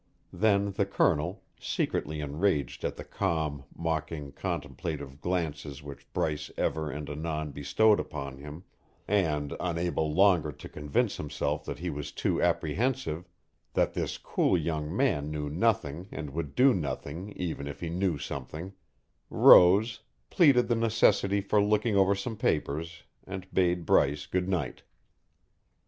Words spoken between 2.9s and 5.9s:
the calm, mocking, contemplative glances